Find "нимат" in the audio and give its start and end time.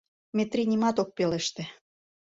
0.71-0.97